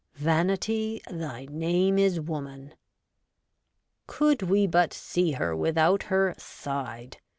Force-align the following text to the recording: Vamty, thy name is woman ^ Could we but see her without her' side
Vamty, 0.15 0.99
thy 1.11 1.45
name 1.45 1.99
is 1.99 2.19
woman 2.19 2.69
^ 2.69 2.71
Could 4.07 4.41
we 4.41 4.65
but 4.65 4.93
see 4.95 5.33
her 5.33 5.55
without 5.55 6.01
her' 6.01 6.33
side 6.39 7.17